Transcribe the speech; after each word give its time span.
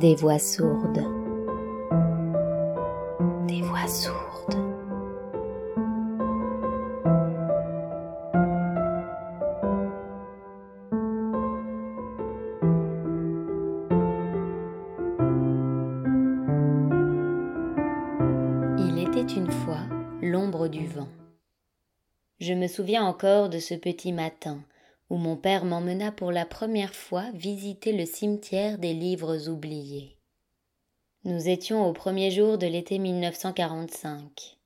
Des 0.00 0.14
voix 0.14 0.38
sourdes. 0.38 1.04
Des 3.46 3.60
voix 3.60 3.86
sourdes. 3.86 4.56
Il 18.78 19.06
était 19.06 19.34
une 19.34 19.50
fois 19.50 19.76
l'ombre 20.22 20.68
du 20.68 20.86
vent. 20.86 21.08
Je 22.40 22.54
me 22.54 22.68
souviens 22.68 23.04
encore 23.04 23.50
de 23.50 23.58
ce 23.58 23.74
petit 23.74 24.14
matin 24.14 24.60
où 25.10 25.16
mon 25.16 25.36
père 25.36 25.64
m'emmena 25.64 26.12
pour 26.12 26.30
la 26.30 26.46
première 26.46 26.94
fois 26.94 27.30
visiter 27.34 27.92
le 27.92 28.06
cimetière 28.06 28.78
des 28.78 28.94
livres 28.94 29.48
oubliés. 29.48 30.16
Nous 31.24 31.48
étions 31.48 31.84
au 31.84 31.92
premier 31.92 32.30
jour 32.30 32.58
de 32.58 32.66
l'été 32.66 33.00
1945, 33.00 34.56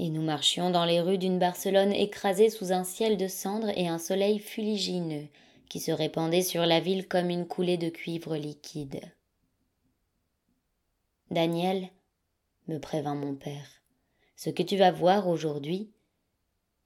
et 0.00 0.10
nous 0.10 0.20
marchions 0.20 0.70
dans 0.70 0.84
les 0.84 1.00
rues 1.00 1.16
d'une 1.16 1.38
Barcelone 1.38 1.92
écrasée 1.92 2.50
sous 2.50 2.72
un 2.72 2.82
ciel 2.82 3.16
de 3.16 3.28
cendres 3.28 3.70
et 3.76 3.86
un 3.86 3.98
soleil 3.98 4.40
fuligineux 4.40 5.28
qui 5.68 5.78
se 5.78 5.92
répandait 5.92 6.42
sur 6.42 6.66
la 6.66 6.80
ville 6.80 7.06
comme 7.06 7.30
une 7.30 7.46
coulée 7.46 7.78
de 7.78 7.88
cuivre 7.88 8.36
liquide. 8.36 9.00
Daniel, 11.30 11.88
me 12.66 12.78
prévint 12.78 13.14
mon 13.14 13.34
père, 13.34 13.82
ce 14.36 14.50
que 14.50 14.62
tu 14.62 14.76
vas 14.76 14.90
voir 14.90 15.28
aujourd'hui, 15.28 15.92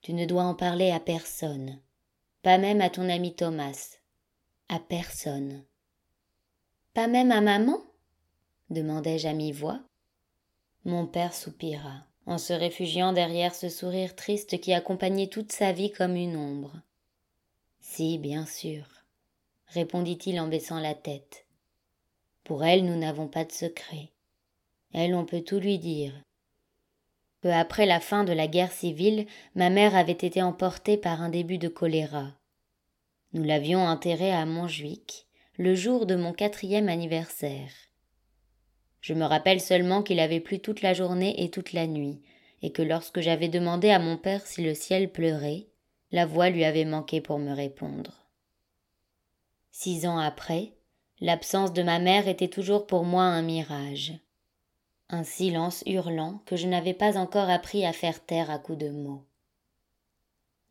tu 0.01 0.13
ne 0.13 0.25
dois 0.25 0.43
en 0.43 0.53
parler 0.53 0.91
à 0.91 0.99
personne 0.99 1.81
pas 2.47 2.57
même 2.57 2.79
à 2.79 2.89
ton 2.89 3.09
ami 3.09 3.35
Thomas. 3.35 3.97
À 4.69 4.79
personne. 4.79 5.65
Pas 6.93 7.07
même 7.07 7.33
à 7.33 7.41
maman? 7.41 7.77
demandai-je 8.69 9.27
à 9.27 9.33
mi-voix. 9.33 9.81
Mon 10.85 11.07
père 11.07 11.33
soupira, 11.33 12.05
en 12.25 12.37
se 12.37 12.53
réfugiant 12.53 13.11
derrière 13.11 13.53
ce 13.53 13.67
sourire 13.67 14.15
triste 14.15 14.61
qui 14.61 14.71
accompagnait 14.71 15.27
toute 15.27 15.51
sa 15.51 15.73
vie 15.73 15.91
comme 15.91 16.15
une 16.15 16.37
ombre. 16.37 16.71
Si, 17.81 18.17
bien 18.17 18.45
sûr, 18.45 18.85
répondit-il 19.65 20.39
en 20.39 20.47
baissant 20.47 20.79
la 20.79 20.95
tête. 20.95 21.47
Pour 22.45 22.63
elle, 22.63 22.85
nous 22.85 22.97
n'avons 22.97 23.27
pas 23.27 23.43
de 23.43 23.51
secret. 23.51 24.13
Elle, 24.93 25.15
on 25.15 25.25
peut 25.25 25.41
tout 25.41 25.59
lui 25.59 25.79
dire. 25.79 26.13
Peu 27.41 27.51
après 27.51 27.85
la 27.85 27.99
fin 27.99 28.23
de 28.23 28.31
la 28.31 28.47
guerre 28.47 28.71
civile, 28.71 29.27
ma 29.53 29.69
mère 29.69 29.97
avait 29.97 30.13
été 30.13 30.41
emportée 30.41 30.95
par 30.95 31.21
un 31.21 31.27
début 31.27 31.57
de 31.57 31.67
choléra. 31.67 32.36
Nous 33.33 33.43
l'avions 33.43 33.85
enterrée 33.85 34.31
à 34.31 34.45
Montjuic, 34.45 35.27
le 35.57 35.75
jour 35.75 36.05
de 36.05 36.15
mon 36.15 36.33
quatrième 36.33 36.89
anniversaire. 36.89 37.71
Je 39.01 39.13
me 39.13 39.25
rappelle 39.25 39.61
seulement 39.61 40.03
qu'il 40.03 40.19
avait 40.19 40.39
plu 40.39 40.59
toute 40.59 40.81
la 40.81 40.93
journée 40.93 41.43
et 41.43 41.49
toute 41.49 41.73
la 41.73 41.87
nuit, 41.87 42.21
et 42.61 42.71
que 42.71 42.81
lorsque 42.81 43.21
j'avais 43.21 43.49
demandé 43.49 43.89
à 43.89 43.99
mon 43.99 44.17
père 44.17 44.45
si 44.45 44.63
le 44.63 44.73
ciel 44.73 45.11
pleurait, 45.11 45.67
la 46.11 46.25
voix 46.25 46.49
lui 46.49 46.63
avait 46.63 46.85
manqué 46.85 47.21
pour 47.21 47.39
me 47.39 47.53
répondre. 47.53 48.27
Six 49.71 50.07
ans 50.07 50.17
après, 50.17 50.73
l'absence 51.19 51.73
de 51.73 51.83
ma 51.83 51.99
mère 51.99 52.27
était 52.27 52.47
toujours 52.47 52.87
pour 52.87 53.03
moi 53.03 53.23
un 53.23 53.41
mirage 53.41 54.19
un 55.09 55.23
silence 55.23 55.83
hurlant 55.85 56.41
que 56.45 56.55
je 56.55 56.67
n'avais 56.67 56.93
pas 56.93 57.17
encore 57.17 57.49
appris 57.49 57.85
à 57.85 57.93
faire 57.93 58.25
taire 58.25 58.51
à 58.51 58.59
coups 58.59 58.79
de 58.79 58.89
mots. 58.89 59.23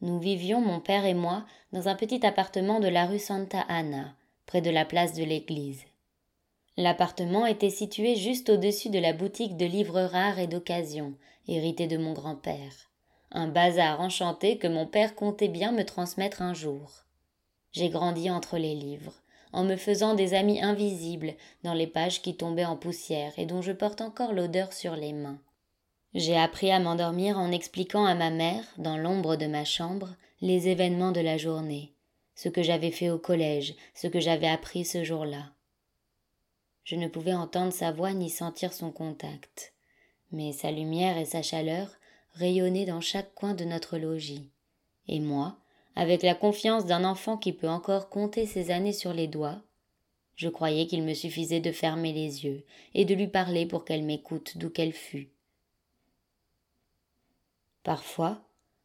Nous 0.02 0.18
vivions, 0.18 0.60
mon 0.60 0.80
père 0.80 1.06
et 1.06 1.14
moi, 1.14 1.44
dans 1.72 1.88
un 1.88 1.94
petit 1.94 2.24
appartement 2.26 2.80
de 2.80 2.88
la 2.88 3.06
rue 3.06 3.18
Santa 3.18 3.60
Ana, 3.68 4.14
près 4.44 4.60
de 4.60 4.70
la 4.70 4.84
place 4.84 5.14
de 5.14 5.24
l'église. 5.24 5.84
L'appartement 6.76 7.46
était 7.46 7.70
situé 7.70 8.16
juste 8.16 8.50
au-dessus 8.50 8.90
de 8.90 8.98
la 8.98 9.14
boutique 9.14 9.56
de 9.56 9.64
livres 9.64 10.02
rares 10.02 10.38
et 10.38 10.46
d'occasion, 10.46 11.14
héritée 11.48 11.86
de 11.86 11.96
mon 11.96 12.12
grand-père. 12.12 12.90
Un 13.30 13.48
bazar 13.48 14.00
enchanté 14.00 14.58
que 14.58 14.66
mon 14.66 14.86
père 14.86 15.14
comptait 15.14 15.48
bien 15.48 15.72
me 15.72 15.84
transmettre 15.84 16.42
un 16.42 16.52
jour. 16.52 17.04
J'ai 17.72 17.88
grandi 17.88 18.30
entre 18.30 18.58
les 18.58 18.74
livres, 18.74 19.14
en 19.52 19.64
me 19.64 19.76
faisant 19.76 20.14
des 20.14 20.34
amis 20.34 20.62
invisibles 20.62 21.34
dans 21.62 21.74
les 21.74 21.86
pages 21.86 22.20
qui 22.20 22.36
tombaient 22.36 22.66
en 22.66 22.76
poussière 22.76 23.32
et 23.38 23.46
dont 23.46 23.62
je 23.62 23.72
porte 23.72 24.02
encore 24.02 24.34
l'odeur 24.34 24.74
sur 24.74 24.96
les 24.96 25.14
mains. 25.14 25.38
J'ai 26.14 26.36
appris 26.36 26.70
à 26.70 26.80
m'endormir 26.80 27.38
en 27.38 27.52
expliquant 27.52 28.06
à 28.06 28.14
ma 28.14 28.30
mère, 28.30 28.64
dans 28.78 28.96
l'ombre 28.96 29.36
de 29.36 29.46
ma 29.46 29.64
chambre, 29.64 30.16
les 30.40 30.68
événements 30.68 31.12
de 31.12 31.20
la 31.20 31.36
journée, 31.36 31.92
ce 32.34 32.48
que 32.48 32.62
j'avais 32.62 32.90
fait 32.90 33.10
au 33.10 33.18
collège, 33.18 33.74
ce 33.94 34.06
que 34.06 34.20
j'avais 34.20 34.48
appris 34.48 34.84
ce 34.84 35.04
jour-là. 35.04 35.52
Je 36.84 36.96
ne 36.96 37.08
pouvais 37.08 37.34
entendre 37.34 37.72
sa 37.72 37.90
voix 37.90 38.12
ni 38.12 38.30
sentir 38.30 38.72
son 38.72 38.90
contact, 38.90 39.74
mais 40.30 40.52
sa 40.52 40.70
lumière 40.70 41.18
et 41.18 41.24
sa 41.24 41.42
chaleur 41.42 41.90
rayonnaient 42.34 42.86
dans 42.86 43.00
chaque 43.00 43.34
coin 43.34 43.54
de 43.54 43.64
notre 43.64 43.98
logis. 43.98 44.50
Et 45.08 45.20
moi, 45.20 45.58
avec 45.96 46.22
la 46.22 46.34
confiance 46.34 46.84
d'un 46.84 47.04
enfant 47.04 47.38
qui 47.38 47.52
peut 47.52 47.68
encore 47.68 48.08
compter 48.08 48.46
ses 48.46 48.70
années 48.70 48.92
sur 48.92 49.12
les 49.12 49.26
doigts, 49.26 49.62
je 50.36 50.48
croyais 50.48 50.86
qu'il 50.86 51.02
me 51.02 51.14
suffisait 51.14 51.60
de 51.60 51.72
fermer 51.72 52.12
les 52.12 52.44
yeux 52.44 52.64
et 52.94 53.06
de 53.06 53.14
lui 53.14 53.26
parler 53.26 53.64
pour 53.64 53.84
qu'elle 53.84 54.04
m'écoute 54.04 54.58
d'où 54.58 54.68
qu'elle 54.68 54.92
fût. 54.92 55.30
Parfois, 57.86 58.42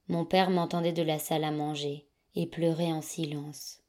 mon 0.09 0.25
père 0.25 0.51
m'entendait 0.51 0.93
de 0.93 1.01
la 1.01 1.17
salle 1.17 1.43
à 1.43 1.49
manger 1.49 2.05
et 2.35 2.45
pleurait 2.45 2.91
en 2.91 3.01
silence. 3.01 3.81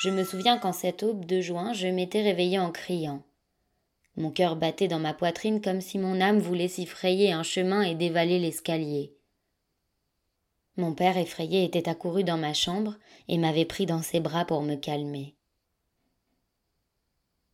Je 0.00 0.10
me 0.10 0.24
souviens 0.24 0.58
qu'en 0.58 0.72
cette 0.72 1.04
aube 1.04 1.26
de 1.26 1.40
juin, 1.40 1.72
je 1.74 1.86
m'étais 1.86 2.22
réveillée 2.22 2.58
en 2.58 2.72
criant. 2.72 3.22
Mon 4.16 4.32
cœur 4.32 4.56
battait 4.56 4.88
dans 4.88 4.98
ma 4.98 5.14
poitrine 5.14 5.60
comme 5.60 5.80
si 5.80 5.96
mon 5.96 6.20
âme 6.20 6.40
voulait 6.40 6.66
s'y 6.66 6.86
frayer 6.86 7.30
un 7.30 7.44
chemin 7.44 7.82
et 7.82 7.94
dévaler 7.94 8.40
l'escalier. 8.40 9.14
Mon 10.76 10.92
père 10.92 11.16
effrayé 11.16 11.62
était 11.62 11.88
accouru 11.88 12.24
dans 12.24 12.36
ma 12.36 12.52
chambre 12.52 12.96
et 13.28 13.38
m'avait 13.38 13.64
pris 13.64 13.86
dans 13.86 14.02
ses 14.02 14.18
bras 14.18 14.44
pour 14.44 14.62
me 14.62 14.74
calmer. 14.74 15.36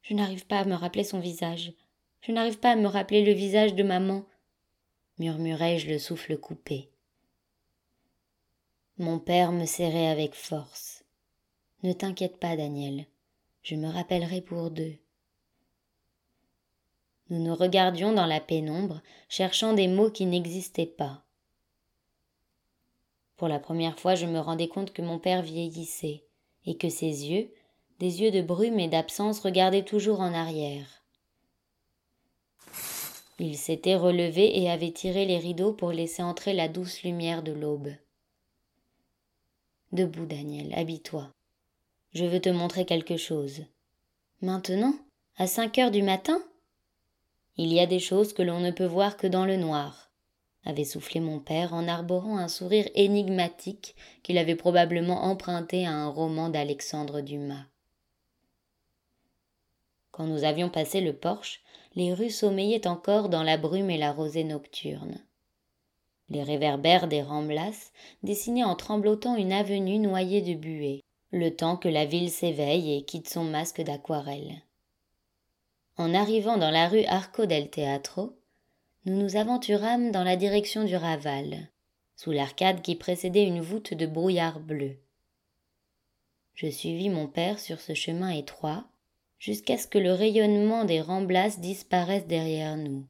Je 0.00 0.14
n'arrive 0.14 0.46
pas 0.46 0.60
à 0.60 0.64
me 0.64 0.74
rappeler 0.74 1.04
son 1.04 1.20
visage. 1.20 1.74
Je 2.22 2.32
n'arrive 2.32 2.58
pas 2.58 2.70
à 2.70 2.76
me 2.76 2.88
rappeler 2.88 3.22
le 3.22 3.32
visage 3.32 3.74
de 3.74 3.82
maman, 3.82 4.24
murmurai-je 5.20 5.86
le 5.86 5.98
souffle 5.98 6.38
coupé. 6.38 6.88
Mon 8.96 9.18
père 9.18 9.52
me 9.52 9.66
serrait 9.66 10.08
avec 10.08 10.34
force. 10.34 11.04
Ne 11.82 11.92
t'inquiète 11.92 12.38
pas, 12.38 12.56
Daniel. 12.56 13.04
Je 13.62 13.74
me 13.74 13.86
rappellerai 13.86 14.40
pour 14.40 14.70
deux. 14.70 14.96
Nous 17.28 17.38
nous 17.38 17.54
regardions 17.54 18.14
dans 18.14 18.24
la 18.24 18.40
pénombre, 18.40 19.02
cherchant 19.28 19.74
des 19.74 19.88
mots 19.88 20.10
qui 20.10 20.24
n'existaient 20.24 20.86
pas. 20.86 21.22
Pour 23.36 23.48
la 23.48 23.58
première 23.58 24.00
fois, 24.00 24.14
je 24.14 24.24
me 24.24 24.38
rendais 24.38 24.68
compte 24.68 24.94
que 24.94 25.02
mon 25.02 25.18
père 25.18 25.42
vieillissait, 25.42 26.24
et 26.64 26.78
que 26.78 26.88
ses 26.88 27.28
yeux, 27.28 27.52
des 27.98 28.22
yeux 28.22 28.30
de 28.30 28.40
brume 28.40 28.80
et 28.80 28.88
d'absence, 28.88 29.40
regardaient 29.40 29.84
toujours 29.84 30.20
en 30.20 30.32
arrière. 30.32 30.99
Il 33.42 33.56
s'était 33.56 33.96
relevé 33.96 34.60
et 34.60 34.68
avait 34.68 34.92
tiré 34.92 35.24
les 35.24 35.38
rideaux 35.38 35.72
pour 35.72 35.92
laisser 35.92 36.22
entrer 36.22 36.52
la 36.52 36.68
douce 36.68 37.02
lumière 37.04 37.42
de 37.42 37.52
l'aube. 37.52 37.88
Debout, 39.92 40.26
Daniel, 40.26 40.74
habille-toi. 40.74 41.32
Je 42.12 42.26
veux 42.26 42.40
te 42.40 42.50
montrer 42.50 42.84
quelque 42.84 43.16
chose. 43.16 43.64
Maintenant? 44.42 44.94
À 45.38 45.46
cinq 45.46 45.78
heures 45.78 45.90
du 45.90 46.02
matin? 46.02 46.42
Il 47.56 47.72
y 47.72 47.80
a 47.80 47.86
des 47.86 47.98
choses 47.98 48.34
que 48.34 48.42
l'on 48.42 48.60
ne 48.60 48.72
peut 48.72 48.84
voir 48.84 49.16
que 49.16 49.26
dans 49.26 49.46
le 49.46 49.56
noir 49.56 50.10
avait 50.66 50.84
soufflé 50.84 51.20
mon 51.20 51.40
père 51.40 51.72
en 51.72 51.88
arborant 51.88 52.36
un 52.36 52.48
sourire 52.48 52.90
énigmatique 52.94 53.96
qu'il 54.22 54.36
avait 54.36 54.54
probablement 54.54 55.24
emprunté 55.24 55.86
à 55.86 55.92
un 55.92 56.08
roman 56.10 56.50
d'Alexandre 56.50 57.22
Dumas. 57.22 57.64
Quand 60.10 60.26
nous 60.26 60.44
avions 60.44 60.68
passé 60.68 61.00
le 61.00 61.14
porche, 61.14 61.62
les 61.94 62.14
rues 62.14 62.30
sommeillaient 62.30 62.86
encore 62.86 63.28
dans 63.28 63.42
la 63.42 63.56
brume 63.56 63.90
et 63.90 63.98
la 63.98 64.12
rosée 64.12 64.44
nocturne. 64.44 65.24
Les 66.28 66.42
réverbères 66.42 67.08
des 67.08 67.22
ramblas 67.22 67.90
dessinaient 68.22 68.64
en 68.64 68.76
tremblotant 68.76 69.36
une 69.36 69.52
avenue 69.52 69.98
noyée 69.98 70.42
de 70.42 70.54
buée, 70.54 71.02
le 71.32 71.54
temps 71.54 71.76
que 71.76 71.88
la 71.88 72.04
ville 72.04 72.30
s'éveille 72.30 72.96
et 72.96 73.02
quitte 73.02 73.28
son 73.28 73.44
masque 73.44 73.82
d'aquarelle. 73.82 74.62
En 75.96 76.14
arrivant 76.14 76.56
dans 76.56 76.70
la 76.70 76.88
rue 76.88 77.04
Arco 77.04 77.46
del 77.46 77.68
Teatro, 77.68 78.36
nous 79.04 79.16
nous 79.16 79.36
aventurâmes 79.36 80.12
dans 80.12 80.24
la 80.24 80.36
direction 80.36 80.84
du 80.84 80.94
Raval, 80.94 81.68
sous 82.16 82.30
l'arcade 82.30 82.82
qui 82.82 82.94
précédait 82.94 83.46
une 83.46 83.60
voûte 83.60 83.94
de 83.94 84.06
brouillard 84.06 84.60
bleu. 84.60 84.98
Je 86.54 86.68
suivis 86.68 87.08
mon 87.08 87.26
père 87.26 87.58
sur 87.58 87.80
ce 87.80 87.94
chemin 87.94 88.30
étroit, 88.30 88.84
jusqu'à 89.40 89.78
ce 89.78 89.88
que 89.88 89.98
le 89.98 90.12
rayonnement 90.12 90.84
des 90.84 91.00
remblasses 91.00 91.58
disparaisse 91.58 92.26
derrière 92.26 92.76
nous. 92.76 93.06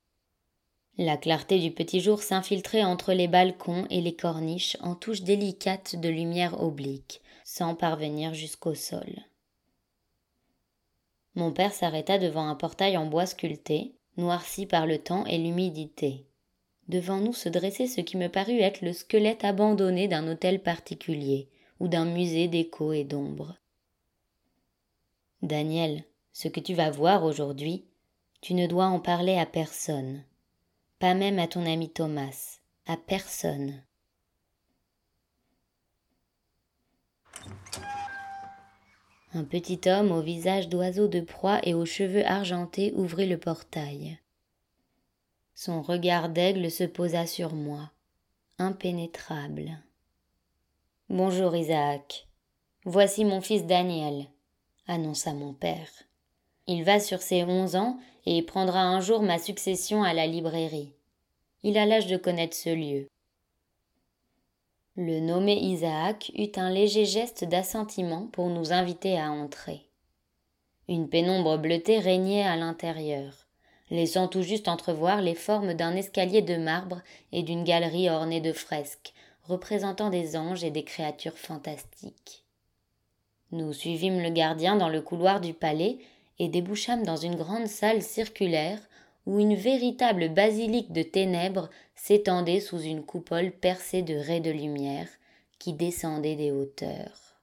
La 0.97 1.17
clarté 1.17 1.59
du 1.59 1.73
petit 1.73 2.01
jour 2.01 2.23
s'infiltrait 2.23 2.85
entre 2.85 3.13
les 3.13 3.29
balcons 3.29 3.87
et 3.91 4.01
les 4.01 4.15
corniches 4.15 4.77
en 4.81 4.95
touches 4.95 5.23
délicates 5.23 5.97
de 5.97 6.09
lumière 6.09 6.63
oblique, 6.63 7.21
sans 7.45 7.75
parvenir 7.75 8.33
jusqu'au 8.33 8.75
sol. 8.75 9.25
Mon 11.35 11.53
père 11.53 11.73
s'arrêta 11.73 12.19
devant 12.19 12.47
un 12.49 12.55
portail 12.55 12.97
en 12.97 13.07
bois 13.07 13.27
sculpté, 13.27 13.95
noirci 14.17 14.67
par 14.67 14.87
le 14.87 14.99
temps 14.99 15.25
et 15.27 15.39
l'humidité. 15.39 16.27
Devant 16.89 17.19
nous 17.19 17.33
se 17.33 17.49
dressait 17.49 17.87
ce 17.87 18.01
qui 18.01 18.17
me 18.17 18.29
parut 18.29 18.61
être 18.61 18.83
le 18.83 18.93
squelette 18.93 19.45
abandonné 19.45 20.07
d'un 20.07 20.29
hôtel 20.29 20.63
particulier 20.63 21.49
ou 21.79 21.89
d'un 21.89 22.05
musée 22.05 22.47
d'écho 22.47 22.93
et 22.93 23.05
d'ombre. 23.05 23.57
Daniel, 25.41 26.05
ce 26.33 26.49
que 26.49 26.61
tu 26.61 26.75
vas 26.75 26.91
voir 26.91 27.25
aujourd'hui, 27.25 27.85
tu 28.41 28.55
ne 28.55 28.67
dois 28.67 28.87
en 28.87 29.01
parler 29.01 29.37
à 29.37 29.47
personne, 29.47 30.25
pas 30.99 31.15
même 31.15 31.39
à 31.39 31.47
ton 31.47 31.67
ami 31.67 31.91
Thomas, 31.91 32.59
à 32.87 32.97
personne. 32.97 33.83
Un 39.33 39.45
petit 39.45 39.81
homme 39.87 40.11
au 40.11 40.23
visage 40.23 40.69
d'oiseau 40.69 41.07
de 41.07 41.21
proie 41.21 41.61
et 41.63 41.75
aux 41.75 41.87
cheveux 41.87 42.27
argentés 42.27 42.93
ouvrit 42.97 43.29
le 43.29 43.39
portail. 43.39 44.19
Son 45.55 45.83
regard 45.83 46.31
d'aigle 46.31 46.71
se 46.71 46.85
posa 46.85 47.27
sur 47.27 47.55
moi, 47.55 47.93
impénétrable. 48.59 49.79
Bonjour 51.09 51.55
Isaac. 51.55 52.27
Voici 52.85 53.25
mon 53.25 53.41
fils 53.41 53.67
Daniel, 53.67 54.27
annonça 54.87 55.35
mon 55.35 55.53
père. 55.53 55.91
Il 56.73 56.85
va 56.85 57.01
sur 57.01 57.21
ses 57.21 57.43
onze 57.43 57.75
ans 57.75 57.99
et 58.27 58.43
prendra 58.43 58.83
un 58.83 59.01
jour 59.01 59.23
ma 59.23 59.41
succession 59.41 60.05
à 60.05 60.15
la 60.15 60.29
librairie. 60.29 60.93
Il 61.65 61.77
a 61.77 61.85
l'âge 61.85 62.07
de 62.07 62.17
connaître 62.17 62.57
ce 62.57 62.71
lieu. 62.71 63.09
Le 64.95 65.19
nommé 65.19 65.57
Isaac 65.57 66.31
eut 66.37 66.53
un 66.55 66.71
léger 66.71 67.07
geste 67.07 67.45
d'assentiment 67.45 68.29
pour 68.31 68.51
nous 68.51 68.73
inviter 68.73 69.19
à 69.19 69.33
entrer. 69.33 69.81
Une 70.87 71.09
pénombre 71.09 71.59
bleutée 71.59 71.99
régnait 71.99 72.45
à 72.45 72.55
l'intérieur, 72.55 73.49
laissant 73.91 74.29
tout 74.29 74.43
juste 74.43 74.69
entrevoir 74.69 75.23
les 75.23 75.35
formes 75.35 75.75
d'un 75.75 75.97
escalier 75.97 76.41
de 76.41 76.57
marbre 76.57 77.03
et 77.33 77.43
d'une 77.43 77.65
galerie 77.65 78.09
ornée 78.09 78.41
de 78.41 78.53
fresques, 78.53 79.13
représentant 79.43 80.09
des 80.09 80.37
anges 80.37 80.63
et 80.63 80.71
des 80.71 80.85
créatures 80.85 81.37
fantastiques. 81.37 82.45
Nous 83.51 83.73
suivîmes 83.73 84.23
le 84.23 84.31
gardien 84.31 84.77
dans 84.77 84.89
le 84.89 85.03
couloir 85.03 85.41
du 85.41 85.53
palais 85.53 85.99
et 86.41 86.49
débouchâmes 86.49 87.05
dans 87.05 87.19
une 87.19 87.37
grande 87.37 87.69
salle 87.69 88.03
circulaire 88.03 88.81
où 89.27 89.39
une 89.39 89.55
véritable 89.55 90.31
basilique 90.31 90.91
de 90.91 91.03
ténèbres 91.03 91.69
s'étendait 91.95 92.61
sous 92.61 92.81
une 92.81 93.05
coupole 93.05 93.53
percée 93.53 94.01
de 94.01 94.15
raies 94.15 94.41
de 94.41 94.51
lumière 94.51 95.07
qui 95.59 95.75
descendaient 95.75 96.37
des 96.37 96.51
hauteurs. 96.51 97.37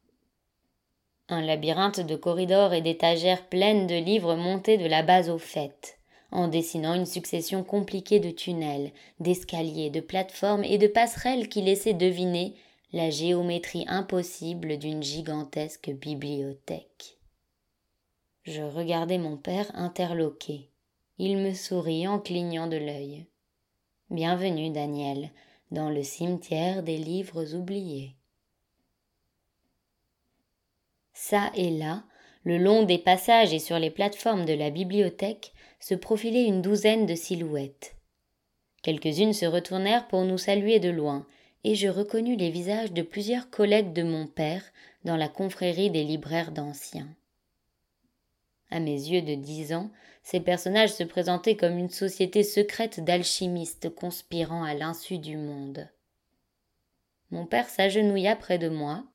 Un 1.29 1.41
labyrinthe 1.41 1.99
de 1.99 2.15
corridors 2.15 2.73
et 2.73 2.81
d'étagères 2.81 3.45
pleines 3.45 3.85
de 3.85 3.95
livres 3.95 4.35
montait 4.35 4.79
de 4.79 4.87
la 4.87 5.03
base 5.03 5.29
au 5.29 5.37
fait, 5.37 5.99
en 6.31 6.47
dessinant 6.47 6.95
une 6.95 7.05
succession 7.05 7.63
compliquée 7.63 8.19
de 8.19 8.31
tunnels, 8.31 8.91
d'escaliers, 9.19 9.91
de 9.91 9.99
plateformes 9.99 10.63
et 10.63 10.79
de 10.79 10.87
passerelles 10.87 11.49
qui 11.49 11.61
laissaient 11.61 11.93
deviner 11.93 12.55
la 12.93 13.11
géométrie 13.11 13.85
impossible 13.87 14.79
d'une 14.79 15.03
gigantesque 15.03 15.91
bibliothèque. 15.91 17.16
Je 18.47 18.61
regardai 18.61 19.17
mon 19.17 19.35
père 19.35 19.69
interloqué. 19.73 20.69
Il 21.17 21.35
me 21.37 21.53
sourit 21.53 22.07
en 22.07 22.17
clignant 22.17 22.67
de 22.67 22.77
l'œil. 22.77 23.25
Bienvenue, 24.09 24.69
Daniel, 24.69 25.31
dans 25.71 25.89
le 25.89 26.01
cimetière 26.01 26.81
des 26.81 26.95
livres 26.95 27.55
oubliés. 27.55 28.15
Ça 31.13 31.51
et 31.55 31.71
là, 31.71 32.05
le 32.45 32.57
long 32.57 32.83
des 32.83 32.97
passages 32.97 33.53
et 33.53 33.59
sur 33.59 33.79
les 33.79 33.91
plateformes 33.91 34.45
de 34.45 34.53
la 34.53 34.69
bibliothèque, 34.69 35.51
se 35.81 35.93
profilaient 35.93 36.45
une 36.45 36.61
douzaine 36.61 37.05
de 37.05 37.15
silhouettes. 37.15 37.97
Quelques-unes 38.81 39.33
se 39.33 39.45
retournèrent 39.45 40.07
pour 40.07 40.23
nous 40.23 40.37
saluer 40.37 40.79
de 40.79 40.89
loin, 40.89 41.27
et 41.65 41.75
je 41.75 41.89
reconnus 41.89 42.37
les 42.37 42.49
visages 42.49 42.93
de 42.93 43.01
plusieurs 43.01 43.49
collègues 43.49 43.91
de 43.91 44.03
mon 44.03 44.25
père 44.25 44.63
dans 45.03 45.17
la 45.17 45.27
confrérie 45.27 45.91
des 45.91 46.05
libraires 46.05 46.53
d'anciens. 46.53 47.09
À 48.69 48.79
mes 48.79 48.91
yeux 48.91 49.21
de 49.21 49.35
dix 49.35 49.73
ans, 49.73 49.91
ces 50.23 50.39
personnages 50.39 50.93
se 50.93 51.03
présentaient 51.03 51.55
comme 51.55 51.77
une 51.77 51.89
société 51.89 52.43
secrète 52.43 52.99
d'alchimistes 52.99 53.93
conspirant 53.95 54.63
à 54.63 54.73
l'insu 54.73 55.19
du 55.19 55.37
monde. 55.37 55.89
Mon 57.31 57.45
père 57.45 57.69
s'agenouilla 57.69 58.35
près 58.35 58.57
de 58.57 58.69
moi, 58.69 59.05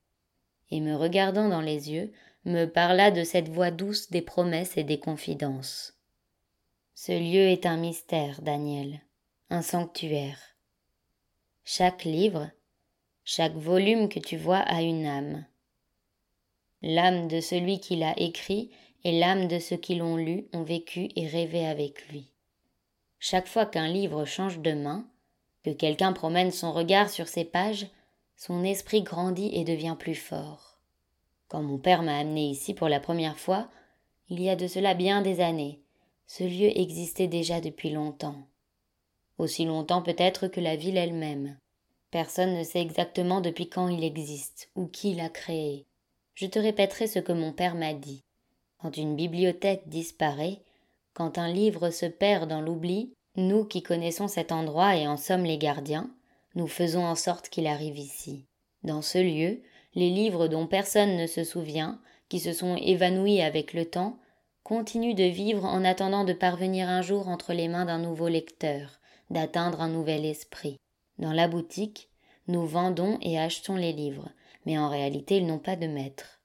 et 0.70 0.80
me 0.80 0.94
regardant 0.94 1.48
dans 1.48 1.60
les 1.60 1.90
yeux, 1.90 2.12
me 2.44 2.64
parla 2.64 3.10
de 3.10 3.24
cette 3.24 3.48
voix 3.48 3.70
douce 3.70 4.10
des 4.10 4.22
promesses 4.22 4.76
et 4.76 4.84
des 4.84 4.98
confidences. 4.98 5.98
Ce 6.94 7.12
lieu 7.12 7.48
est 7.48 7.66
un 7.66 7.76
mystère, 7.76 8.40
Daniel, 8.42 9.00
un 9.50 9.62
sanctuaire. 9.62 10.38
Chaque 11.64 12.04
livre, 12.04 12.50
chaque 13.24 13.54
volume 13.54 14.08
que 14.08 14.18
tu 14.18 14.36
vois 14.36 14.58
a 14.58 14.82
une 14.82 15.06
âme. 15.06 15.44
L'âme 16.80 17.28
de 17.28 17.40
celui 17.40 17.80
qui 17.80 17.96
l'a 17.96 18.18
écrit 18.18 18.70
et 19.04 19.18
l'âme 19.18 19.48
de 19.48 19.58
ceux 19.58 19.76
qui 19.76 19.94
l'ont 19.94 20.16
lu, 20.16 20.46
ont 20.52 20.62
vécu 20.62 21.08
et 21.16 21.26
rêvé 21.26 21.66
avec 21.66 22.08
lui. 22.08 22.30
Chaque 23.18 23.46
fois 23.46 23.66
qu'un 23.66 23.88
livre 23.88 24.24
change 24.24 24.60
de 24.60 24.72
main, 24.72 25.06
que 25.64 25.70
quelqu'un 25.70 26.12
promène 26.12 26.50
son 26.50 26.72
regard 26.72 27.08
sur 27.10 27.28
ses 27.28 27.44
pages, 27.44 27.86
son 28.36 28.64
esprit 28.64 29.02
grandit 29.02 29.50
et 29.54 29.64
devient 29.64 29.96
plus 29.98 30.14
fort. 30.14 30.78
Quand 31.48 31.62
mon 31.62 31.78
père 31.78 32.02
m'a 32.02 32.18
amené 32.18 32.48
ici 32.48 32.74
pour 32.74 32.88
la 32.88 33.00
première 33.00 33.38
fois, 33.38 33.68
il 34.28 34.40
y 34.40 34.48
a 34.48 34.56
de 34.56 34.66
cela 34.66 34.94
bien 34.94 35.22
des 35.22 35.40
années, 35.40 35.82
ce 36.26 36.44
lieu 36.44 36.76
existait 36.78 37.28
déjà 37.28 37.60
depuis 37.60 37.90
longtemps. 37.90 38.46
Aussi 39.36 39.66
longtemps 39.66 40.02
peut-être 40.02 40.48
que 40.48 40.60
la 40.60 40.76
ville 40.76 40.96
elle-même. 40.96 41.58
Personne 42.10 42.56
ne 42.56 42.64
sait 42.64 42.80
exactement 42.80 43.40
depuis 43.40 43.68
quand 43.68 43.88
il 43.88 44.02
existe, 44.02 44.70
ou 44.74 44.86
qui 44.86 45.14
l'a 45.14 45.28
créé. 45.28 45.86
Je 46.34 46.46
te 46.46 46.58
répéterai 46.58 47.06
ce 47.06 47.18
que 47.18 47.32
mon 47.32 47.52
père 47.52 47.74
m'a 47.74 47.92
dit. 47.92 48.22
Quand 48.82 48.96
une 48.96 49.14
bibliothèque 49.14 49.84
disparaît, 49.86 50.58
quand 51.14 51.38
un 51.38 51.52
livre 51.52 51.90
se 51.90 52.06
perd 52.06 52.50
dans 52.50 52.60
l'oubli, 52.60 53.12
nous 53.36 53.64
qui 53.64 53.80
connaissons 53.80 54.26
cet 54.26 54.50
endroit 54.50 54.96
et 54.96 55.06
en 55.06 55.16
sommes 55.16 55.44
les 55.44 55.56
gardiens, 55.56 56.10
nous 56.56 56.66
faisons 56.66 57.04
en 57.04 57.14
sorte 57.14 57.48
qu'il 57.48 57.68
arrive 57.68 57.96
ici. 57.96 58.44
Dans 58.82 59.00
ce 59.00 59.18
lieu, 59.18 59.62
les 59.94 60.10
livres 60.10 60.48
dont 60.48 60.66
personne 60.66 61.16
ne 61.16 61.28
se 61.28 61.44
souvient, 61.44 62.00
qui 62.28 62.40
se 62.40 62.52
sont 62.52 62.74
évanouis 62.76 63.40
avec 63.40 63.72
le 63.72 63.84
temps, 63.84 64.18
continuent 64.64 65.14
de 65.14 65.24
vivre 65.24 65.64
en 65.64 65.84
attendant 65.84 66.24
de 66.24 66.32
parvenir 66.32 66.88
un 66.88 67.02
jour 67.02 67.28
entre 67.28 67.52
les 67.52 67.68
mains 67.68 67.84
d'un 67.84 67.98
nouveau 67.98 68.26
lecteur, 68.26 68.98
d'atteindre 69.30 69.80
un 69.80 69.88
nouvel 69.88 70.24
esprit. 70.24 70.76
Dans 71.18 71.32
la 71.32 71.46
boutique, 71.46 72.08
nous 72.48 72.66
vendons 72.66 73.18
et 73.22 73.38
achetons 73.38 73.76
les 73.76 73.92
livres, 73.92 74.30
mais 74.66 74.76
en 74.76 74.88
réalité 74.88 75.36
ils 75.36 75.46
n'ont 75.46 75.60
pas 75.60 75.76
de 75.76 75.86
maître. 75.86 76.41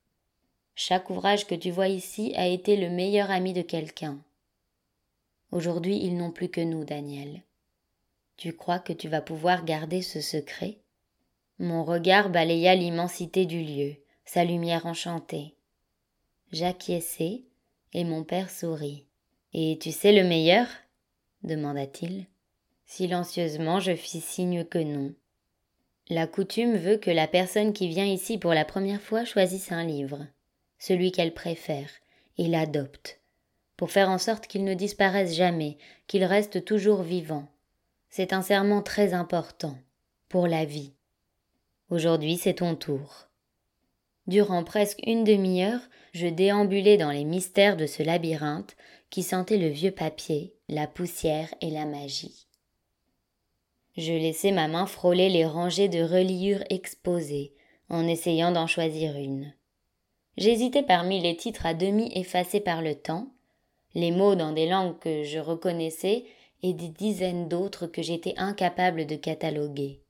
Chaque 0.79 1.09
ouvrage 1.09 1.47
que 1.47 1.55
tu 1.55 1.71
vois 1.71 1.87
ici 1.87 2.33
a 2.35 2.45
été 2.45 2.77
le 2.77 2.91
meilleur 2.91 3.31
ami 3.31 3.51
de 3.51 3.63
quelqu'un. 3.63 4.19
Aujourd'hui, 5.51 5.97
ils 5.97 6.15
n'ont 6.15 6.29
plus 6.29 6.49
que 6.49 6.61
nous, 6.61 6.85
Daniel. 6.85 7.41
Tu 8.35 8.53
crois 8.53 8.77
que 8.77 8.93
tu 8.93 9.07
vas 9.07 9.21
pouvoir 9.21 9.65
garder 9.65 10.03
ce 10.03 10.21
secret? 10.21 10.77
Mon 11.57 11.83
regard 11.83 12.29
balaya 12.29 12.75
l'immensité 12.75 13.47
du 13.47 13.63
lieu, 13.63 13.95
sa 14.23 14.43
lumière 14.43 14.85
enchantée. 14.85 15.55
J'acquiesçai, 16.51 17.45
et 17.93 18.03
mon 18.03 18.23
père 18.23 18.51
sourit. 18.51 19.07
Et 19.53 19.79
tu 19.81 19.91
sais 19.91 20.11
le 20.11 20.29
meilleur? 20.29 20.67
demanda-t-il. 21.41 22.27
Silencieusement, 22.85 23.79
je 23.79 23.95
fis 23.95 24.21
signe 24.21 24.63
que 24.63 24.77
non. 24.77 25.15
La 26.09 26.27
coutume 26.27 26.77
veut 26.77 26.97
que 26.97 27.09
la 27.09 27.27
personne 27.27 27.73
qui 27.73 27.87
vient 27.87 28.05
ici 28.05 28.37
pour 28.37 28.53
la 28.53 28.63
première 28.63 29.01
fois 29.01 29.25
choisisse 29.25 29.71
un 29.71 29.83
livre 29.83 30.27
celui 30.79 31.11
qu'elle 31.11 31.33
préfère, 31.33 31.89
et 32.37 32.47
l'adopte, 32.47 33.19
pour 33.75 33.91
faire 33.91 34.09
en 34.09 34.17
sorte 34.17 34.47
qu'il 34.47 34.63
ne 34.63 34.73
disparaisse 34.73 35.35
jamais, 35.35 35.77
qu'il 36.07 36.23
reste 36.23 36.65
toujours 36.65 37.03
vivant. 37.03 37.47
C'est 38.09 38.33
un 38.33 38.41
serment 38.41 38.81
très 38.81 39.13
important, 39.13 39.77
pour 40.29 40.47
la 40.47 40.65
vie. 40.65 40.93
Aujourd'hui 41.89 42.37
c'est 42.37 42.55
ton 42.55 42.75
tour. 42.75 43.27
Durant 44.27 44.63
presque 44.63 44.99
une 45.05 45.23
demi-heure, 45.23 45.79
je 46.13 46.27
déambulais 46.27 46.97
dans 46.97 47.11
les 47.11 47.23
mystères 47.23 47.77
de 47.77 47.85
ce 47.85 48.03
labyrinthe 48.03 48.75
qui 49.09 49.23
sentait 49.23 49.57
le 49.57 49.69
vieux 49.69 49.91
papier, 49.91 50.53
la 50.67 50.85
poussière 50.85 51.53
et 51.61 51.69
la 51.69 51.85
magie. 51.85 52.47
Je 53.95 54.11
laissais 54.11 54.51
ma 54.51 54.67
main 54.67 54.85
frôler 54.85 55.29
les 55.29 55.45
rangées 55.45 55.89
de 55.89 56.03
reliures 56.03 56.63
exposées, 56.69 57.53
en 57.89 58.05
essayant 58.05 58.51
d'en 58.51 58.67
choisir 58.67 59.15
une. 59.15 59.53
J'hésitais 60.37 60.83
parmi 60.83 61.19
les 61.19 61.35
titres 61.35 61.65
à 61.65 61.73
demi 61.73 62.11
effacés 62.13 62.59
par 62.59 62.83
le 62.83 62.93
temps, 62.93 63.27
les 63.95 64.11
mots 64.11 64.35
dans 64.35 64.51
des 64.51 64.67
langues 64.69 64.99
que 64.99 65.23
je 65.23 65.39
reconnaissais 65.39 66.25
et 66.61 66.73
des 66.73 66.89
dizaines 66.89 67.47
d'autres 67.47 67.87
que 67.87 68.01
j'étais 68.03 68.35
incapable 68.37 69.07
de 69.07 69.15
cataloguer. 69.15 70.01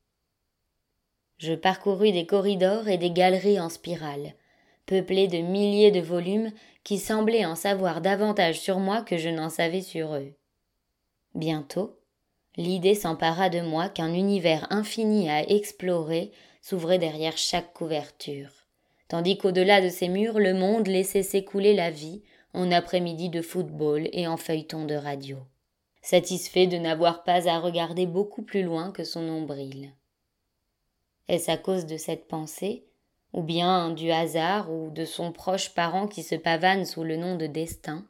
Je 1.38 1.54
parcourus 1.54 2.12
des 2.12 2.26
corridors 2.26 2.88
et 2.90 2.98
des 2.98 3.12
galeries 3.12 3.60
en 3.60 3.70
spirale, 3.70 4.34
peuplée 4.86 5.28
de 5.28 5.38
milliers 5.38 5.92
de 5.92 6.02
volumes 6.02 6.52
qui 6.84 6.98
semblaient 6.98 7.46
en 7.46 7.56
savoir 7.56 8.02
davantage 8.02 8.60
sur 8.60 8.80
moi 8.80 9.02
que 9.02 9.18
je 9.18 9.30
n'en 9.30 9.50
savais 9.50 9.82
sur 9.82 10.16
eux. 10.16 10.34
Bientôt, 11.36 12.00
l'idée 12.56 12.96
s'empara 12.96 13.50
de 13.50 13.62
moi 13.62 13.88
qu'un 13.88 14.14
univers 14.14 14.68
infini 14.72 15.30
à 15.30 15.48
explorer 15.50 16.32
s'ouvrait 16.62 17.00
derrière 17.00 17.38
chaque 17.38 17.74
couverture, 17.74 18.67
tandis 19.08 19.38
qu'au-delà 19.38 19.82
de 19.82 19.90
ces 19.90 20.10
murs 20.10 20.40
le 20.40 20.54
monde 20.54 20.88
laissait 20.88 21.24
s'écouler 21.24 21.74
la 21.74 21.92
vie 21.92 22.22
en 22.54 22.72
après-midi 22.72 23.30
de 23.30 23.42
football 23.42 24.10
et 24.12 24.28
en 24.28 24.38
feuilleton 24.38 24.86
de 24.86 24.96
radio, 24.96 25.38
satisfait 26.02 26.68
de 26.68 26.78
n'avoir 26.78 27.24
pas 27.24 27.48
à 27.48 27.60
regarder 27.60 28.06
beaucoup 28.06 28.42
plus 28.42 28.64
loin 28.64 28.92
que 28.92 29.04
son 29.04 29.22
nombril. 29.22 29.94
Est-ce 31.28 31.52
à 31.52 31.58
cause 31.58 31.86
de 31.86 31.98
cette 31.98 32.28
pensée, 32.28 32.86
ou 33.34 33.44
bien 33.44 33.92
du 33.92 34.12
hasard 34.12 34.72
ou 34.72 34.90
de 34.90 35.06
son 35.06 35.32
proche 35.32 35.74
parent 35.74 36.08
qui 36.08 36.24
se 36.24 36.36
pavane 36.36 36.86
sous 36.86 37.04
le 37.04 37.18
nom 37.18 37.36
de 37.36 37.48
destin? 37.48 38.08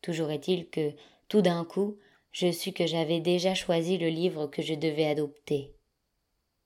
Toujours 0.00 0.30
est-il 0.30 0.68
que, 0.70 0.92
tout 1.28 1.42
d'un 1.42 1.64
coup, 1.64 1.98
je 2.32 2.50
sus 2.50 2.72
que 2.72 2.86
j'avais 2.86 3.20
déjà 3.20 3.54
choisi 3.54 3.98
le 3.98 4.08
livre 4.08 4.46
que 4.46 4.62
je 4.62 4.74
devais 4.74 5.06
adopter. 5.06 5.74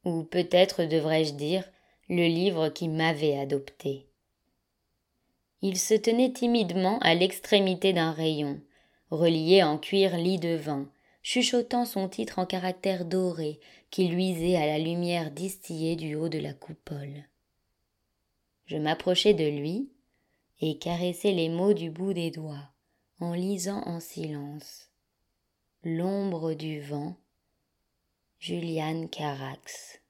Ou 0.04 0.23
peut-être 0.23 0.85
devrais-je 0.85 1.33
dire 1.33 1.64
le 2.08 2.26
livre 2.26 2.68
qui 2.68 2.88
m'avait 2.88 3.38
adopté. 3.38 4.06
Il 5.62 5.78
se 5.78 5.94
tenait 5.94 6.32
timidement 6.32 6.99
à 6.99 7.14
l'extrémité 7.14 7.92
d'un 7.92 8.12
rayon, 8.12 8.61
relié 9.11 9.62
en 9.62 9.78
cuir 9.78 10.16
lit 10.16 10.38
de 10.38 10.54
vin, 10.54 10.90
chuchotant 11.23 11.87
son 11.87 12.08
titre 12.08 12.38
en 12.38 12.46
caractères 12.46 13.06
dorés 13.06 13.61
qui 13.90 14.08
luisaient 14.08 14.56
à 14.56 14.66
la 14.66 14.78
lumière 14.78 15.30
distillée 15.30 15.96
du 15.96 16.14
haut 16.14 16.28
de 16.28 16.38
la 16.38 16.52
coupole. 16.52 17.25
Je 18.66 18.76
m'approchai 18.76 19.34
de 19.34 19.49
lui 19.49 19.88
et 20.61 20.78
caressai 20.78 21.32
les 21.32 21.49
mots 21.49 21.75
du 21.75 21.90
bout 21.90 22.12
des 22.12 22.30
doigts, 22.30 22.70
en 23.20 23.32
lisant 23.32 23.82
en 23.87 24.00
silence. 24.00 24.90
L'ombre 25.82 26.54
du 26.54 26.80
vent, 26.80 27.16
Juliane 28.38 29.08
Carax. 29.08 30.00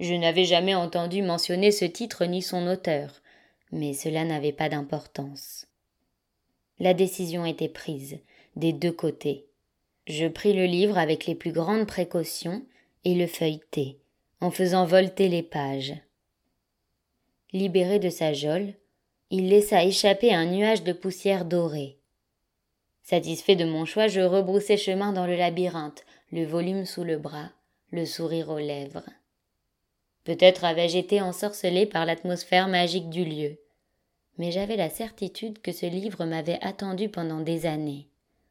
Je 0.00 0.14
n'avais 0.14 0.44
jamais 0.44 0.74
entendu 0.74 1.22
mentionner 1.22 1.70
ce 1.70 1.84
titre 1.84 2.24
ni 2.24 2.42
son 2.42 2.66
auteur, 2.66 3.22
mais 3.70 3.92
cela 3.92 4.24
n'avait 4.24 4.52
pas 4.52 4.68
d'importance. 4.68 5.66
La 6.80 6.94
décision 6.94 7.46
était 7.46 7.68
prise, 7.68 8.18
des 8.56 8.72
deux 8.72 8.92
côtés. 8.92 9.46
Je 10.06 10.26
pris 10.26 10.52
le 10.52 10.66
livre 10.66 10.98
avec 10.98 11.26
les 11.26 11.34
plus 11.34 11.52
grandes 11.52 11.86
précautions 11.86 12.64
et 13.04 13.14
le 13.14 13.26
feuilletai, 13.26 13.98
en 14.40 14.50
faisant 14.50 14.84
volter 14.84 15.28
les 15.28 15.42
pages. 15.42 15.94
Libéré 17.52 18.00
de 18.00 18.10
sa 18.10 18.32
geôle, 18.32 18.74
il 19.30 19.48
laissa 19.48 19.84
échapper 19.84 20.34
un 20.34 20.46
nuage 20.46 20.82
de 20.82 20.92
poussière 20.92 21.44
dorée. 21.44 21.98
Satisfait 23.02 23.56
de 23.56 23.64
mon 23.64 23.84
choix, 23.84 24.08
je 24.08 24.20
rebroussai 24.20 24.76
chemin 24.76 25.12
dans 25.12 25.26
le 25.26 25.36
labyrinthe, 25.36 26.04
le 26.32 26.44
volume 26.44 26.84
sous 26.84 27.04
le 27.04 27.16
bras, 27.16 27.50
le 27.90 28.06
sourire 28.06 28.48
aux 28.48 28.58
lèvres. 28.58 29.04
Peut-être 30.24 30.64
avais-je 30.64 30.98
été 30.98 31.20
ensorcelé 31.20 31.86
par 31.86 32.06
l'atmosphère 32.06 32.68
magique 32.68 33.10
du 33.10 33.24
lieu, 33.24 33.58
mais 34.38 34.50
j'avais 34.50 34.76
la 34.76 34.90
certitude 34.90 35.60
que 35.60 35.72
ce 35.72 35.86
livre 35.86 36.24
m'avait 36.24 36.58
attendu 36.62 37.08
pendant 37.08 37.40
des 37.40 37.66
années 37.66 38.08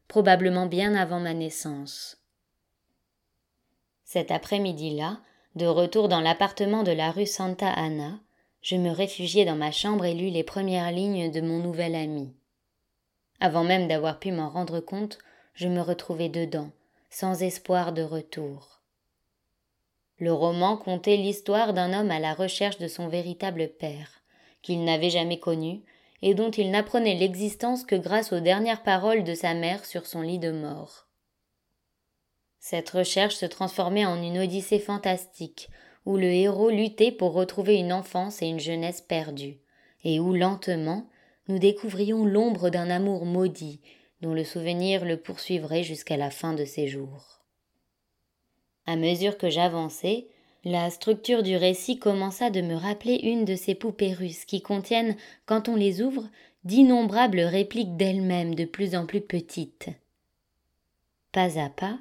probablement 0.08 0.66
bien 0.66 0.94
avant 0.94 1.20
ma 1.20 1.34
naissance. 1.34 2.18
Cet 4.04 4.30
après-midi-là, 4.30 5.18
de 5.54 5.66
retour 5.66 6.08
dans 6.08 6.20
l'appartement 6.20 6.82
de 6.82 6.92
la 6.92 7.10
rue 7.10 7.26
Santa 7.26 7.70
Ana, 7.70 8.20
je 8.60 8.76
me 8.76 8.90
réfugiai 8.90 9.44
dans 9.44 9.56
ma 9.56 9.70
chambre 9.70 10.04
et 10.04 10.14
lus 10.14 10.30
les 10.30 10.42
premières 10.42 10.90
lignes 10.90 11.30
de 11.30 11.40
mon 11.40 11.58
nouvel 11.58 11.94
ami. 11.94 12.34
Avant 13.40 13.64
même 13.64 13.88
d'avoir 13.88 14.18
pu 14.18 14.32
m'en 14.32 14.48
rendre 14.48 14.80
compte, 14.80 15.18
je 15.54 15.68
me 15.68 15.80
retrouvai 15.80 16.28
dedans, 16.28 16.70
sans 17.10 17.42
espoir 17.42 17.92
de 17.92 18.02
retour. 18.02 18.80
Le 20.18 20.32
roman 20.32 20.76
contait 20.76 21.16
l'histoire 21.16 21.74
d'un 21.74 21.92
homme 21.92 22.10
à 22.10 22.20
la 22.20 22.34
recherche 22.34 22.78
de 22.78 22.88
son 22.88 23.08
véritable 23.08 23.68
père, 23.68 24.22
qu'il 24.62 24.84
n'avait 24.84 25.10
jamais 25.10 25.38
connu, 25.38 25.82
et 26.22 26.34
dont 26.34 26.50
il 26.50 26.70
n'apprenait 26.70 27.16
l'existence 27.16 27.84
que 27.84 27.96
grâce 27.96 28.32
aux 28.32 28.40
dernières 28.40 28.82
paroles 28.82 29.24
de 29.24 29.34
sa 29.34 29.54
mère 29.54 29.84
sur 29.84 30.06
son 30.06 30.22
lit 30.22 30.38
de 30.38 30.52
mort. 30.52 31.08
Cette 32.60 32.88
recherche 32.90 33.34
se 33.34 33.44
transformait 33.44 34.06
en 34.06 34.22
une 34.22 34.38
odyssée 34.38 34.78
fantastique, 34.78 35.68
où 36.06 36.16
le 36.16 36.30
héros 36.32 36.70
luttait 36.70 37.12
pour 37.12 37.32
retrouver 37.32 37.76
une 37.76 37.92
enfance 37.92 38.40
et 38.40 38.46
une 38.46 38.60
jeunesse 38.60 39.02
perdues, 39.02 39.58
et 40.02 40.20
où 40.20 40.32
lentement 40.32 41.08
nous 41.48 41.58
découvrions 41.58 42.24
l'ombre 42.24 42.70
d'un 42.70 42.88
amour 42.88 43.26
maudit, 43.26 43.82
dont 44.22 44.32
le 44.32 44.44
souvenir 44.44 45.04
le 45.04 45.18
poursuivrait 45.18 45.82
jusqu'à 45.82 46.16
la 46.16 46.30
fin 46.30 46.54
de 46.54 46.64
ses 46.64 46.88
jours. 46.88 47.43
À 48.86 48.96
mesure 48.96 49.38
que 49.38 49.48
j'avançais, 49.48 50.26
la 50.64 50.90
structure 50.90 51.42
du 51.42 51.56
récit 51.56 51.98
commença 51.98 52.50
de 52.50 52.60
me 52.60 52.74
rappeler 52.74 53.20
une 53.22 53.44
de 53.44 53.54
ces 53.54 53.74
poupées 53.74 54.12
russes 54.12 54.44
qui 54.44 54.62
contiennent, 54.62 55.16
quand 55.46 55.68
on 55.68 55.76
les 55.76 56.02
ouvre, 56.02 56.28
d'innombrables 56.64 57.40
répliques 57.40 57.96
d'elles-mêmes 57.96 58.54
de 58.54 58.64
plus 58.64 58.94
en 58.94 59.06
plus 59.06 59.20
petites. 59.20 59.90
Pas 61.32 61.58
à 61.58 61.68
pas, 61.68 61.98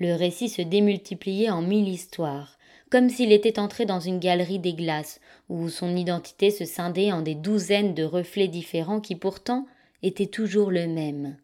le 0.00 0.14
récit 0.14 0.48
se 0.48 0.62
démultipliait 0.62 1.50
en 1.50 1.62
mille 1.62 1.88
histoires, 1.88 2.58
comme 2.90 3.08
s'il 3.08 3.32
était 3.32 3.58
entré 3.58 3.86
dans 3.86 4.00
une 4.00 4.18
galerie 4.18 4.58
des 4.58 4.74
glaces, 4.74 5.20
où 5.48 5.68
son 5.68 5.96
identité 5.96 6.50
se 6.50 6.64
scindait 6.64 7.12
en 7.12 7.22
des 7.22 7.34
douzaines 7.34 7.94
de 7.94 8.02
reflets 8.02 8.48
différents 8.48 9.00
qui 9.00 9.14
pourtant 9.14 9.66
étaient 10.02 10.26
toujours 10.26 10.70
le 10.70 10.86
même. 10.88 11.36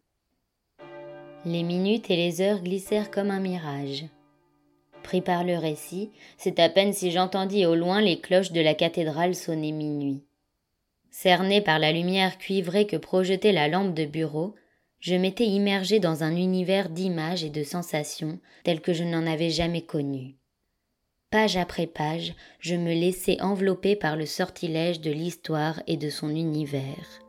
Les 1.45 1.63
minutes 1.63 2.11
et 2.11 2.17
les 2.17 2.41
heures 2.41 2.61
glissèrent 2.61 3.11
comme 3.11 3.31
un 3.31 3.39
mirage. 3.39 4.05
Pris 5.09 5.21
par 5.21 5.43
le 5.43 5.57
récit, 5.57 6.11
c'est 6.37 6.59
à 6.59 6.69
peine 6.69 6.93
si 6.93 7.09
j'entendis 7.09 7.65
au 7.65 7.73
loin 7.73 7.99
les 7.99 8.19
cloches 8.19 8.51
de 8.51 8.61
la 8.61 8.75
cathédrale 8.75 9.33
sonner 9.33 9.71
minuit. 9.71 10.23
Cerné 11.09 11.61
par 11.61 11.79
la 11.79 11.91
lumière 11.91 12.37
cuivrée 12.37 12.85
que 12.85 12.95
projetait 12.95 13.51
la 13.51 13.67
lampe 13.67 13.95
de 13.95 14.05
bureau, 14.05 14.53
je 14.99 15.15
m'étais 15.15 15.47
immergé 15.47 15.99
dans 15.99 16.23
un 16.23 16.35
univers 16.35 16.89
d'images 16.89 17.43
et 17.43 17.49
de 17.49 17.63
sensations 17.63 18.37
tel 18.63 18.81
que 18.81 18.93
je 18.93 19.03
n'en 19.03 19.25
avais 19.25 19.49
jamais 19.49 19.81
connu. 19.81 20.35
Page 21.31 21.57
après 21.57 21.87
page, 21.87 22.35
je 22.59 22.75
me 22.75 22.93
laissais 22.93 23.41
envelopper 23.41 23.95
par 23.95 24.15
le 24.15 24.27
sortilège 24.27 25.01
de 25.01 25.09
l'histoire 25.09 25.81
et 25.87 25.97
de 25.97 26.11
son 26.11 26.29
univers. 26.29 27.19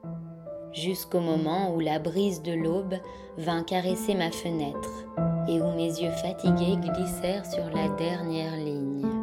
Jusqu'au 0.73 1.21
moment 1.21 1.75
où 1.75 1.81
la 1.81 1.99
brise 1.99 2.43
de 2.43 2.53
l'aube 2.53 2.95
vint 3.37 3.65
caresser 3.65 4.15
ma 4.15 4.31
fenêtre 4.31 5.05
et 5.49 5.61
où 5.61 5.71
mes 5.73 6.01
yeux 6.01 6.13
fatigués 6.23 6.77
glissèrent 6.77 7.47
sur 7.47 7.65
la 7.75 7.89
dernière 7.97 8.57
ligne. 8.57 9.20